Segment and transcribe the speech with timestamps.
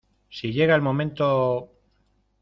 [0.31, 1.29] si llega el momento...